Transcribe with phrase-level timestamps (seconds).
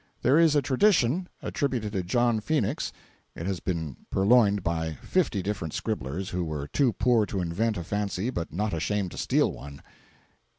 [0.23, 2.91] There is a tradition (attributed to John Phenix
[3.35, 7.83] [It has been purloined by fifty different scribblers who were too poor to invent a
[7.83, 9.83] fancy but not ashamed to steal one.